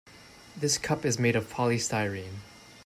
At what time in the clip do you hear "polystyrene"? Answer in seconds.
1.53-2.39